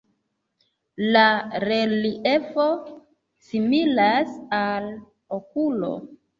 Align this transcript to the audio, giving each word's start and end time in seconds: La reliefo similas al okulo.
La 1.15 1.25
reliefo 1.65 2.67
similas 3.51 4.35
al 4.65 4.93
okulo. 5.41 5.97